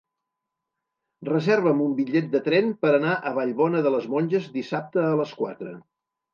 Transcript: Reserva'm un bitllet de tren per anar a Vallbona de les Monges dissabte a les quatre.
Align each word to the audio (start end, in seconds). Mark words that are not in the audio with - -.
Reserva'm 1.29 1.83
un 1.89 1.93
bitllet 1.99 2.33
de 2.37 2.41
tren 2.49 2.73
per 2.87 2.95
anar 2.95 3.13
a 3.19 3.35
Vallbona 3.37 3.85
de 3.89 3.95
les 3.99 4.11
Monges 4.17 4.51
dissabte 4.59 5.07
a 5.07 5.17
les 5.25 5.39
quatre. 5.45 5.79